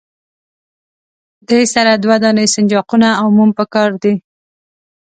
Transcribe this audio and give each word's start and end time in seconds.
دې 1.47 1.61
سره 1.73 1.91
دوه 2.03 2.15
دانې 2.23 2.45
سنجاقونه 2.55 3.09
او 3.19 3.27
موم 3.37 3.49
پکار 3.59 3.89
دي. 4.03 4.13